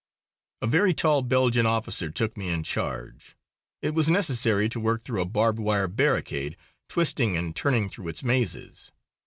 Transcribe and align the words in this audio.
A 0.63 0.65
very 0.65 0.95
tall 0.95 1.21
Belgian 1.21 1.67
officer 1.67 2.09
took 2.09 2.35
me 2.35 2.49
in 2.49 2.63
charge. 2.63 3.37
It 3.83 3.93
was 3.93 4.09
necessary 4.09 4.67
to 4.67 4.79
work 4.79 5.03
through 5.03 5.21
a 5.21 5.25
barbed 5.25 5.59
wire 5.59 5.87
barricade, 5.87 6.57
twisting 6.89 7.37
and 7.37 7.55
turning 7.55 7.87
through 7.87 8.07
its 8.07 8.23
mazes. 8.23 8.91